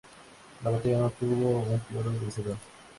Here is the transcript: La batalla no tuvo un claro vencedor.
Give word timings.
La 0.63 0.71
batalla 0.71 0.97
no 0.97 1.09
tuvo 1.11 1.59
un 1.59 1.77
claro 1.77 2.09
vencedor. 2.19 2.57